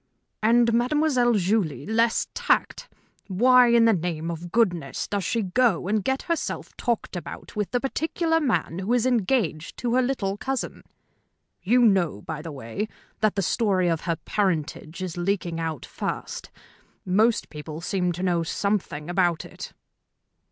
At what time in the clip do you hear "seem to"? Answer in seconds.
17.79-18.23